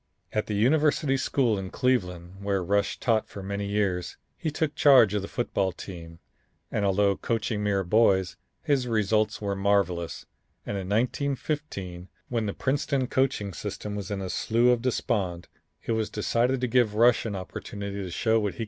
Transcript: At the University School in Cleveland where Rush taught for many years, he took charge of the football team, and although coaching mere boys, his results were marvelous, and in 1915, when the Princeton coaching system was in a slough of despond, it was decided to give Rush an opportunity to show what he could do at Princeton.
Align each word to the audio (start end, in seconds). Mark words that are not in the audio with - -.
At 0.33 0.47
the 0.47 0.55
University 0.55 1.15
School 1.15 1.59
in 1.59 1.69
Cleveland 1.69 2.37
where 2.43 2.63
Rush 2.63 2.99
taught 2.99 3.27
for 3.27 3.43
many 3.43 3.67
years, 3.67 4.17
he 4.35 4.49
took 4.49 4.73
charge 4.73 5.13
of 5.13 5.21
the 5.21 5.27
football 5.27 5.71
team, 5.71 6.17
and 6.71 6.83
although 6.83 7.15
coaching 7.15 7.61
mere 7.61 7.83
boys, 7.83 8.35
his 8.63 8.87
results 8.87 9.39
were 9.43 9.55
marvelous, 9.55 10.25
and 10.65 10.75
in 10.75 10.89
1915, 10.89 12.07
when 12.29 12.47
the 12.47 12.53
Princeton 12.53 13.05
coaching 13.05 13.53
system 13.53 13.95
was 13.95 14.09
in 14.09 14.21
a 14.23 14.31
slough 14.31 14.73
of 14.77 14.81
despond, 14.81 15.47
it 15.83 15.91
was 15.91 16.09
decided 16.09 16.61
to 16.61 16.67
give 16.67 16.95
Rush 16.95 17.23
an 17.27 17.35
opportunity 17.35 17.97
to 18.01 18.09
show 18.09 18.39
what 18.39 18.39
he 18.39 18.39
could 18.39 18.39
do 18.39 18.39
at 18.39 18.41
Princeton. 18.55 18.59